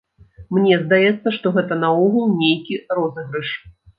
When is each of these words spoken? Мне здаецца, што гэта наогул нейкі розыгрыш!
Мне 0.57 0.77
здаецца, 0.83 1.27
што 1.35 1.51
гэта 1.59 1.77
наогул 1.83 2.33
нейкі 2.41 2.79
розыгрыш! 2.99 3.49